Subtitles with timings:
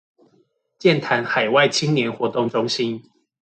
[0.79, 3.03] 劍潭海外青年活動中心